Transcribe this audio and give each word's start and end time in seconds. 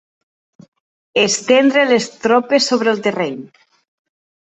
Estendre 1.27 1.85
les 1.91 2.09
tropes 2.25 2.73
sobre 2.73 2.95
el 2.97 3.07
terreny. 3.11 3.41